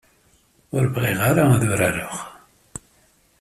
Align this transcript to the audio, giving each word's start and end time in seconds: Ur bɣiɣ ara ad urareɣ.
Ur 0.75 0.85
bɣiɣ 0.93 1.19
ara 1.29 1.43
ad 1.55 1.63
urareɣ. 1.71 2.15